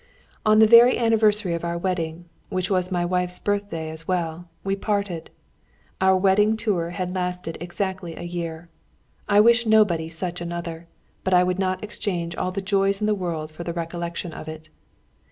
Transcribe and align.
On 0.47 0.57
the 0.57 0.65
very 0.65 0.97
anniversary 0.97 1.53
of 1.53 1.63
our 1.63 1.77
wedding, 1.77 2.25
which 2.49 2.71
was 2.71 2.91
my 2.91 3.05
wife's 3.05 3.37
birthday 3.37 3.91
as 3.91 4.07
well, 4.07 4.49
we 4.63 4.75
parted. 4.75 5.29
Our 6.01 6.17
wedding 6.17 6.57
tour 6.57 6.89
had 6.89 7.13
lasted 7.13 7.55
exactly 7.61 8.15
a 8.15 8.23
year. 8.23 8.67
I 9.29 9.39
wish 9.41 9.67
nobody 9.67 10.09
such 10.09 10.41
another, 10.41 10.87
but 11.23 11.35
I 11.35 11.43
would 11.43 11.59
not 11.59 11.83
exchange 11.83 12.35
all 12.35 12.49
the 12.51 12.63
joys 12.63 12.99
in 12.99 13.05
the 13.05 13.13
world 13.13 13.51
for 13.51 13.63
the 13.63 13.73
recollection 13.73 14.33
of 14.33 14.47
it. 14.47 14.69